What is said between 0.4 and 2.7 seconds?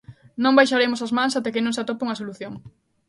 Non baixaremos as mans até que non se atope unha solución.